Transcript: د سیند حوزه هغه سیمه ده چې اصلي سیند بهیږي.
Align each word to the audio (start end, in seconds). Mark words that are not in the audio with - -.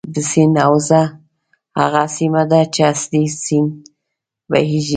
د 0.13 0.15
سیند 0.31 0.55
حوزه 0.65 1.01
هغه 1.79 2.03
سیمه 2.17 2.43
ده 2.51 2.61
چې 2.73 2.81
اصلي 2.93 3.23
سیند 3.43 3.71
بهیږي. 4.49 4.89